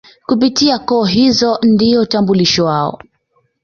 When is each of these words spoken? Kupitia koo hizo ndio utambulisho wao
Kupitia 0.25 0.79
koo 0.79 1.03
hizo 1.05 1.57
ndio 1.63 2.01
utambulisho 2.01 2.65
wao 2.65 3.01